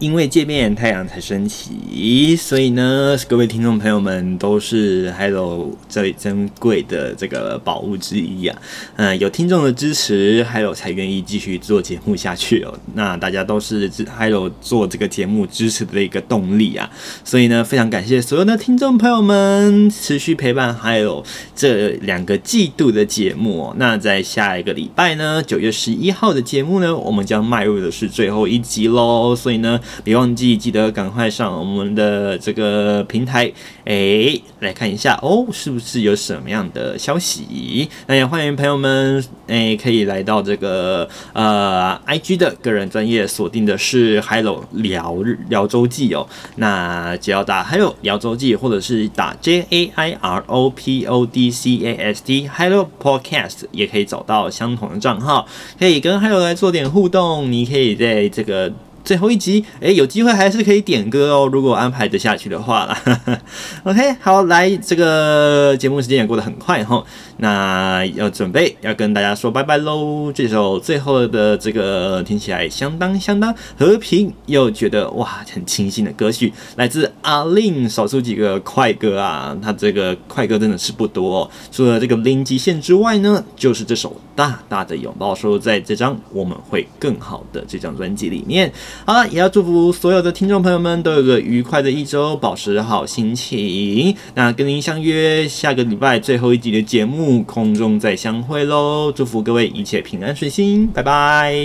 [0.09, 8.59] 因为见面，太阳才升起，所以呢，各位听众朋友们都是 Hello 最珍贵的这个宝物之一啊。
[8.95, 12.73] 嗯，有听众的支持，Hello 才愿意继续做节目下去哦。
[12.95, 13.87] 那大家都是
[14.17, 16.89] Hello 做这个节目支持的一个动力啊。
[17.23, 21.23] 所以呢，非常感谢所有的听众朋友们持续陪伴 Hello
[21.55, 23.75] 这两个季度的节目哦。
[23.77, 29.35] 那在下一个礼拜呢，九月十一号的节目呢，我们将迈入的是最后一集喽。
[29.35, 29.79] 所以呢。
[30.03, 33.51] 别忘记，记得赶快上我们的这个平台，
[33.85, 37.89] 哎，来看一下哦，是不是有什么样的消息？
[38.07, 45.15] 那也欢迎朋友们，哎，可以来到这个呃，IG 的个人专业锁定的是 Hello 聊
[45.49, 46.27] 聊周记哦。
[46.55, 52.89] 那只要打 Hello 聊周记，或者是打 J A I R O P O D C A S T Hello
[53.01, 55.47] Podcast，也可以找到相同的账号，
[55.77, 57.51] 可以跟 Hello 来做点互动。
[57.51, 58.71] 你可以在这个。
[59.09, 62.95] 最后一集，哎，有机会还是可以点歌哦，如果安排得下去的话啦。
[63.81, 67.03] OK，好，来，这个节目时间也过得很快哈。
[67.37, 70.31] 那要准备要跟大家说拜拜喽。
[70.31, 81.49] 这首最后的这个听起来相当相当和平又觉得哇很清新的歌曲，来自阿令，少数几个快歌啊，他这个快歌真的是不多哦。
[81.71, 88.71] 除了这个零极限之外呢，就是这首大大的拥抱，收在这张我们会更好的这张专辑里面。
[89.05, 94.15] 好了，也要祝福所有的听众朋友们都有个愉快的一周，保持好心情。
[94.35, 99.11] 那跟您相约下个礼拜最后一集的节目，空中再相会喽！
[99.11, 101.55] 祝福各位一切平安顺心，拜拜。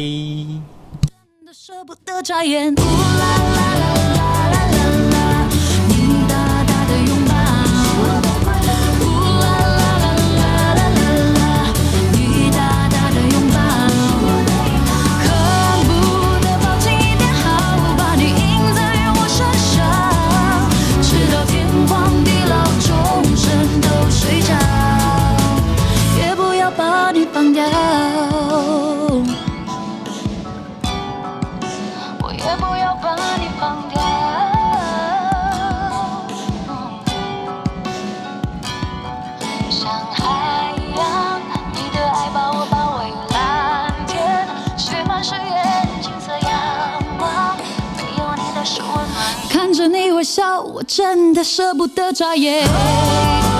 [50.84, 53.53] 真的舍不得眨眼。